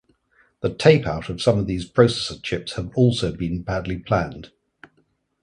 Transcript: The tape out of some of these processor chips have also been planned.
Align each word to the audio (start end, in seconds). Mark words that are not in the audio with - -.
The 0.61 0.73
tape 0.73 1.05
out 1.05 1.29
of 1.29 1.43
some 1.43 1.59
of 1.59 1.67
these 1.67 1.87
processor 1.87 2.41
chips 2.41 2.73
have 2.73 2.89
also 2.95 3.31
been 3.35 3.63
planned. 3.63 4.49